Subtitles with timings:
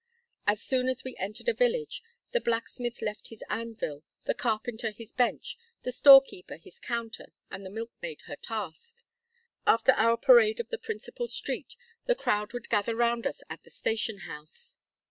[0.47, 2.01] As soon as we entered a village,
[2.31, 7.69] the blacksmith left his anvil, the carpenter his bench, the storekeeper his counter, and the
[7.69, 8.95] milkmaid her task.
[9.67, 11.75] After our parade of the principal street,
[12.07, 14.75] the crowd would gather round us at the station house.